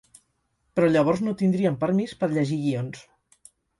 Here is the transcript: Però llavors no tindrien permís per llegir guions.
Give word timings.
Però 0.79 0.87
llavors 0.95 1.21
no 1.27 1.33
tindrien 1.41 1.77
permís 1.85 2.17
per 2.23 2.31
llegir 2.33 2.59
guions. 2.65 3.05